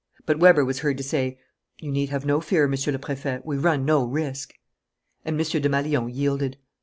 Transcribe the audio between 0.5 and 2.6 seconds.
was heard to say: "You need have no